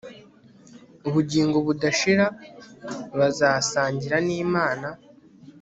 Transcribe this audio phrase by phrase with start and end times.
[1.07, 2.25] ubugingo budashira
[3.19, 4.87] bazasangira nImana